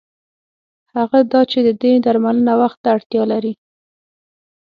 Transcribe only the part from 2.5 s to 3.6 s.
وخت ته اړتیا لري.